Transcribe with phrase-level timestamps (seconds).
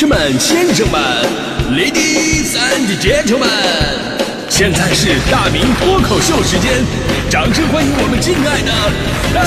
[0.00, 1.00] 士们、先生们
[1.72, 3.48] ，Ladies and Gentlemen，
[4.48, 6.84] 现在是大明脱口秀时间，
[7.28, 8.70] 掌声欢迎我们敬爱的
[9.34, 9.42] 大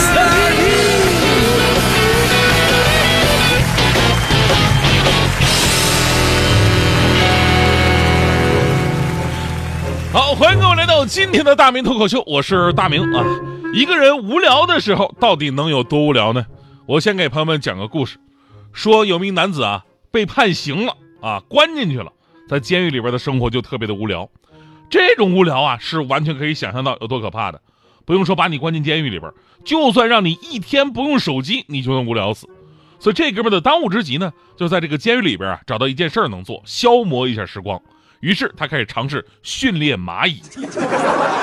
[10.12, 10.12] 明！
[10.12, 13.26] 好，欢迎各位来到今天的大明脱口秀，我是大明啊。
[13.74, 16.46] 一个人无聊的时候，到底能有多无聊呢？
[16.88, 18.18] 我先给朋友们讲个故事，
[18.74, 22.12] 说有名男子啊被判刑了啊，关进去了，
[22.50, 24.30] 在监狱里边的生活就特别的无聊。
[24.90, 27.62] 这种无聊啊，是完全可以想象到有多可怕的。
[28.04, 29.32] 不用说把你关进监狱里边，
[29.64, 32.48] 就算让你一天不用手机，你就能无聊死。
[33.00, 37.82] 所以这哥们的当务之急呢，就在这个监狱里边啊，找到一件事儿能做，消磨一下时光。
[38.20, 40.42] 于是他开始尝试训练蚂蚁，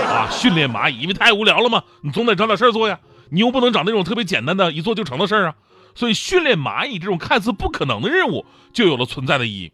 [0.07, 3.01] 啊，训练蚂蚁，因为太无聊了嘛，你总得找点事儿做呀。
[3.31, 5.55] 你又不能找那种特别简单的，一做就成的事儿啊。
[5.99, 9.73] 所以训练蚂蚁这种看似不可能的任务，就有了存在的意义。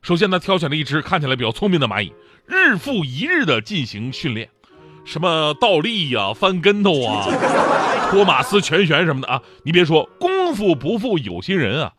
[0.00, 2.12] 首先，他挑选了一只看起来比较聪明的蚂蚁，
[2.46, 4.48] 日复一日的进行训练，
[5.04, 7.26] 什么倒立呀、翻跟头啊、
[8.12, 9.42] 托马斯全旋什么的啊。
[9.64, 11.92] 你别说，功夫不负有心人啊。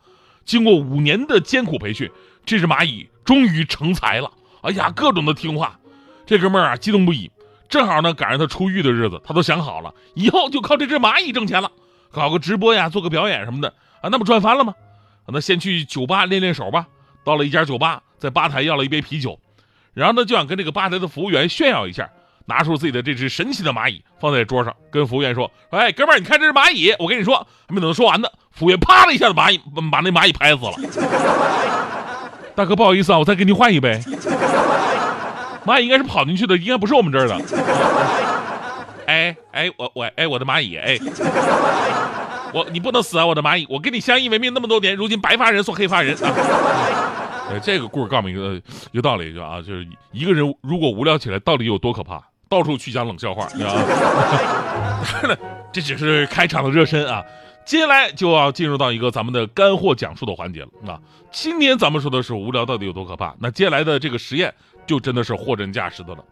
[0.46, 2.10] 经过五年的艰苦培训，
[2.46, 4.32] 这只蚂蚁终于成才了。
[4.62, 5.78] 哎呀，各种的听话，
[6.24, 7.30] 这哥们儿啊激动不已。
[7.68, 11.70] 正好呢赶上他出狱的日子，他都想好了，以后就靠这只蚂蚁挣钱了，
[12.10, 14.74] 搞个直播呀，做个表演什么的啊，那不赚翻了吗？
[15.30, 16.86] 那先去酒吧练练手吧。
[17.24, 19.38] 到了一家酒吧，在吧台要了一杯啤酒，
[19.92, 22.08] 然后呢就想跟这个吧台的服务员炫耀一下，
[22.46, 29.60] 拿出自己的这只神奇的蚂蚁放在桌上，跟服务员说：“哎，哥们儿，你看这只蚂蚁，我跟你说，还没等说完呢，服务员啪的一下子蚂蚁
[29.92, 30.72] 把那蚂蚁拍死了。
[32.56, 34.00] 大哥，不好意思啊，我再给你换一杯。
[35.66, 37.38] ”蚂蚁应该是跑进去的，应该不是我们这儿的。
[39.08, 40.98] 哎哎，我我哎，我的蚂蚁哎，
[42.52, 46.30] 我你不能死啊，我的蚂蚁，我跟你相依为命那么多年，如今白发人送黑发人啊。
[47.48, 52.22] 呃，这个故事告诉我们一个一个道理，就啊，就是一个人如果无聊起来，到底有多可怕？
[52.50, 55.36] 到处去讲冷笑话，你知道吗？
[55.72, 57.24] 这只是开场的热身啊，
[57.64, 61.00] 接下来就要进入到一个咱们的干货讲述的环节了啊。
[61.32, 63.34] 今天咱们说的是无聊到底有多可怕？
[63.38, 64.52] 那接下来的这个实验。
[64.86, 66.24] 就真的是货真价实的了。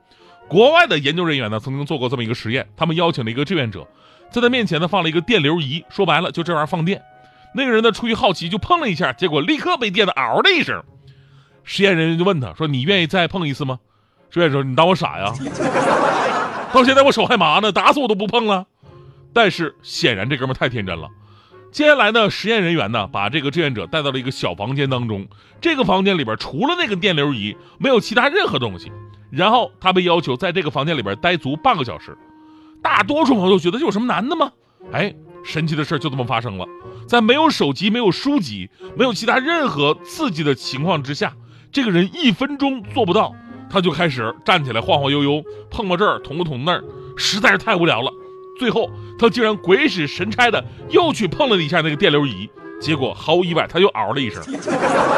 [0.49, 3.87] 国外的研究人员呢，曾经做过这么一个实验，他们邀请了一个志愿者，
[4.31, 7.03] 在他面前呢放了一个电流仪，说白了就这玩意儿放电。
[7.55, 10.83] 那个人呢出于好奇就碰了一下，结果立刻被电的嗷的一声。
[11.65, 13.81] 实验人员就问他说：“你愿意再碰一次吗？”
[14.31, 15.33] 志愿者说：“你当我傻呀？
[16.73, 18.67] 到现在我手还麻呢，打死我都不碰了。”
[19.35, 21.09] 但是显然这哥们太天真了。
[21.73, 25.27] 接下来呢，实验人员呢把这个志愿者带到了一个小房间当中，
[25.61, 28.91] 这个房间里边除了那个电流仪，没有其他任何东西。
[29.31, 32.17] 然后他被要求在这个房间里边待足半个小时。
[32.83, 34.51] 大多数朋友觉得这有什么难的吗？
[34.93, 35.13] 哎，
[35.45, 36.67] 神奇的事就这么发生了，
[37.09, 41.35] 在没有手机、没有书籍、没有其他任何刺激的情况之下，
[41.73, 43.35] 这个人一分钟做不到，
[43.69, 46.85] 他就开始站起来晃晃悠悠，碰碰这儿，捅个捅那儿，
[47.17, 48.13] 实在是太无聊了。
[48.59, 52.49] 最后，他竟然鬼使神差的又去碰了一下那个电流仪，
[52.81, 54.43] 结果毫无意外，他又嗷了一声。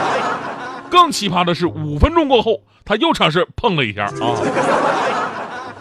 [0.90, 4.12] 更奇葩的是，五分钟过后，他又尝试碰了一下啊。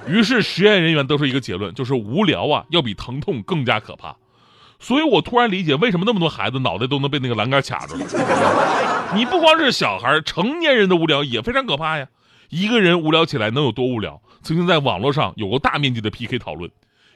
[0.08, 4.16] 于是实验人员得出一个结论，就是无聊啊，要比疼痛更加可怕。
[4.80, 8.06] 所以我突然理解为什么那么多孩子脑袋都能被那个栏杆卡住了。
[9.16, 12.08] 你不光是小孩，成年人的无聊也非常可怕呀。
[12.50, 14.22] 一个人无聊起来能有多无聊？
[14.44, 16.70] 曾经在网络上有过大面积的 PK 讨论。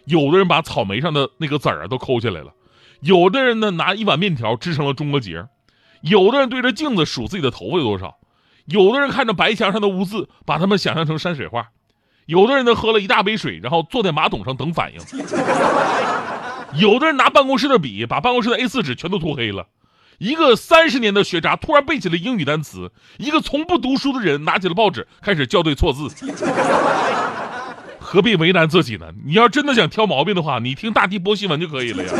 [0.06, 2.54] 有的人把草莓上的那个籽儿啊都抠下来了，
[3.02, 5.48] 有的人呢拿一碗面条织成了中国结，
[6.02, 8.18] 有的人对着镜子数自己的头发有多少，
[8.66, 11.70] 有的人看着白墙上的污渍把它们想象成山水画，
[12.26, 15.00] 有的人呢喝了一大杯水，然后坐在马桶上等反应，
[16.80, 19.68] 有的人拿办公室的笔把办公室的 A4 纸全都涂黑了，
[20.18, 26.10] 一个三十年的学渣突然背起了英语单词，一个从不读书的人拿起了报纸开始校对错字。
[28.12, 29.10] 何必为难自己呢？
[29.24, 32.12] 你要真的想挑毛病的话，你听大迪播新闻就可以了呀。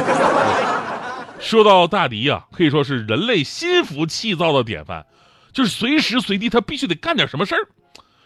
[1.38, 5.06] 说到大迪呀，可以说是人类心浮气躁的典范，
[5.52, 7.68] 就是随时随地他必须得干点什么事儿，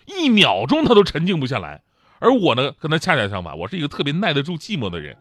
[0.05, 1.81] 一秒钟他都沉静不下来。
[2.19, 5.17] 而我呢，跟他恰恰相反，我是一个特别耐得住寂寞的人。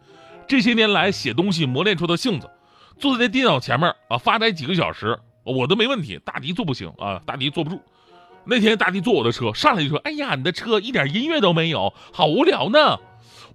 [0.47, 2.51] 这些年来写东西磨练出的性子，
[2.99, 6.21] 坐在电脑前面啊发呆几个小时，我都没问题。
[6.23, 7.81] 大迪做不行啊，大迪坐不住。
[8.47, 12.99] 那天大迪坐我的车上来就说：“哎呀，你的车一点音乐都没有，好无聊呢。”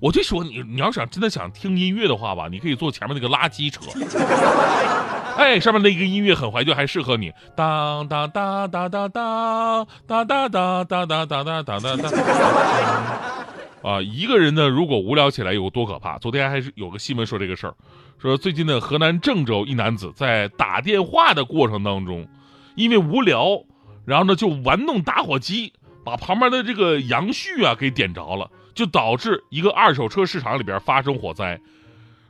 [0.01, 3.81] 我就说：“你你要想真的想听音乐的话吧，你可以坐前面那个垃圾车。
[5.37, 7.31] 哎，上面那个音乐很怀旧，还适合你。
[7.55, 12.11] 当当当当当当当当当当当当当当当。
[13.81, 16.17] 啊，一个人呢，如果无聊起来有多可怕？
[16.17, 17.73] 昨天还是有个新闻说这个事儿，
[18.21, 22.27] 说最近的河南郑州一男子在打电话的过程当中。
[22.75, 23.61] 因为无聊，
[24.09, 25.71] 然后呢就玩弄打火机，
[26.03, 31.61] 把旁边的这个杨絮啊给点着了，就导致一个二手车市场里边发生火灾。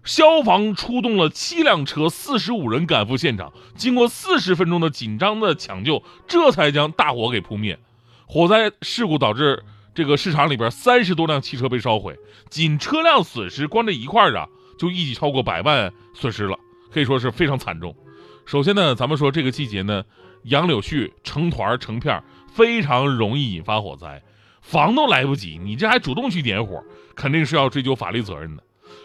[0.04, 7.80] 消防出动了七辆车，四十五人赶赴现场，经过四十分钟的紧张的抢救，这才将大火给扑灭。
[8.26, 9.64] 火灾事故导致
[9.96, 12.18] 这个市场里边三十多辆汽车被烧毁，
[12.50, 14.48] 仅车辆损失关在一块啊，
[14.78, 16.58] 就一起超过百万损失了，
[16.92, 17.96] 可以说是非常惨重。
[18.46, 20.04] 首先呢，咱们说这个季节呢，
[20.44, 24.22] 杨柳絮成团成片，非常容易引发火灾，
[24.62, 26.84] 防都来不及，你这还主动去点火，
[27.16, 28.64] 肯定是要追究法律责任的。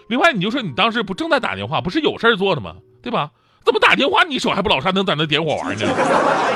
[0.09, 2.77] 另外，你就说你当时不正在打电话，不是有事做的吗？
[3.03, 3.31] 对吧？
[3.65, 5.87] 怎么打电话你手还不老颤，能在那点火玩呢？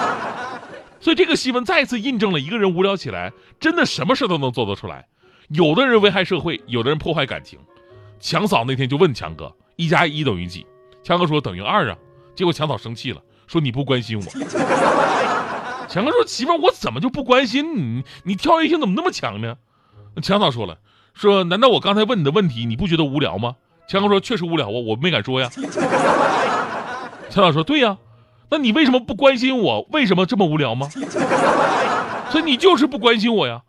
[1.00, 5.06] 所以这个新闻再次印证了一个人无聊起来，真的什么事都能做得出来。
[5.49, 7.58] 有的人危害社会，有的人破坏感情。
[8.20, 10.66] 强嫂那天就问强哥：“一加一等于几？”
[11.04, 11.96] 强哥说：“等于二啊。”
[12.38, 14.23] 结果强嫂生气了，说：“你不关心我。
[15.90, 18.05] ”强哥说：“媳妇，我怎么就不关心你？
[18.23, 19.56] 你跳跃性怎么那么强呢？”
[20.23, 20.79] 强嫂说了。
[21.14, 23.56] 说，难道我刚才问你的问题你不觉得无聊吗？
[23.88, 25.50] 强哥说，确实无聊啊，我没敢说呀。
[27.29, 27.99] 强嫂说，对呀，
[28.50, 29.85] 那你为什么不关心我？
[29.90, 30.88] 为什么这么无聊吗？
[32.31, 33.62] 所以你就是不关心我呀。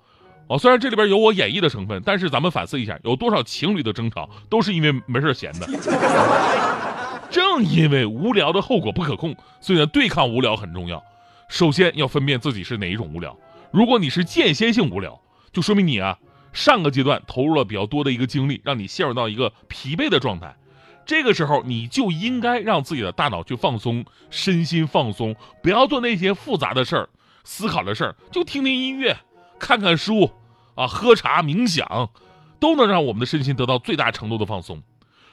[0.48, 5.68] 哦，虽然这里边有我演绎的成分，但是咱们反思一下，有多少情侣的争吵都是因为没事闲的。
[7.30, 11.04] 正因为无聊的后果不可控，所以呢，对抗无聊很重要。
[11.48, 13.38] 首先要分辨自己是哪一种无聊。
[13.72, 15.20] 如果你是间歇性无聊，
[15.52, 16.18] 就说明你啊。
[16.52, 20.56] 上个阶段投入了比较多的一个精力，让你陷入到一个疲惫的状态，
[21.06, 27.10] 这个时候你就应该让自己的大脑去放松，身心放松，不要做那些复杂的事儿、
[27.44, 29.16] 思考的事儿，就听听音乐、
[29.60, 30.32] 看看书，
[30.74, 32.10] 啊，喝茶、冥想，
[32.60, 34.82] 都能让我们的身心得到最大程度的放松。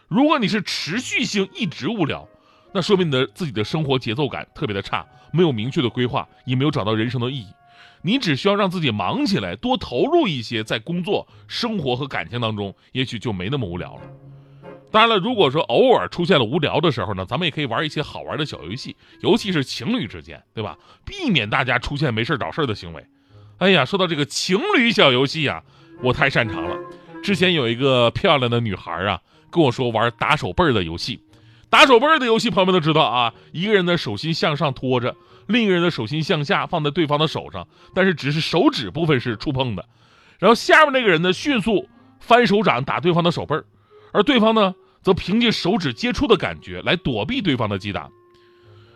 [0.08, 2.28] 如果你是持续性一直无聊，
[2.72, 7.46] 那说明你的自己的生活节奏感特别的差，没有明确的规划，也没有找到人生的意义。
[8.02, 14.02] 你只需要让自己忙起来，多投入一些在工作、生活和感情当中，也许就没那么无聊了。
[14.92, 20.78] 当然了，如果说偶尔出现了无聊的时候呢，咱们也可以玩一些好玩的小游戏，尤其是情侣之间，对吧？
[21.04, 23.04] 避免大家出现没事找事的行为。
[23.58, 25.64] 哎呀，说到这个情侣小游戏呀，
[26.02, 26.76] 我太擅长了。
[27.22, 29.20] 之前有一个漂亮的女孩啊，
[29.56, 31.20] 跟我说玩打手背的游戏。
[31.68, 35.16] 打手背的游戏，朋友们都知道啊，一个人的手心向上托着。
[35.48, 39.84] 另一个人的手心向下放在对方的手上，但是只是手指部分是触碰的，
[40.38, 41.88] 然后下面那个人呢迅速
[42.20, 43.56] 翻手掌打对方的手背，
[44.12, 48.10] 而对方呢则凭借手指接触的感觉来躲避对方的击打。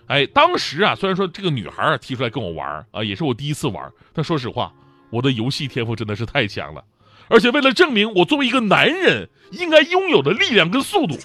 [0.07, 4.73] 哎，当时啊，虽然说这个女孩啊提出来跟我玩啊，也是我第一次玩，但说实话，
[5.11, 6.85] 我的游戏天赋真的是太强了，
[7.31, 11.17] 而且为了证明我作为一个男人应该拥有的力量跟速度，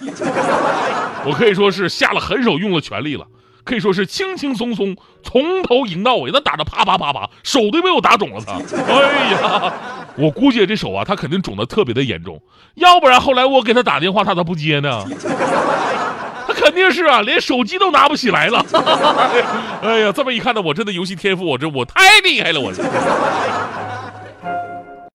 [1.24, 3.26] 我可以说是下了狠手，用了全力了。
[3.64, 8.40] 可以说是轻轻松松从头赢到尾，他打的啪啪啪啪，手都被我打肿了。
[8.46, 8.52] 他，
[8.86, 9.72] 哎呀，
[10.16, 12.40] 我估计这手啊，他肯定肿的特别的严重，
[12.76, 15.04] 要不然后来我给他打电话，他咋不接呢？
[16.46, 18.64] 他肯定是啊，连手机都拿不起来了。
[19.82, 22.84] 哎呀，这么一看呢，我真的游戏天赋，我这我太厉害了，我这。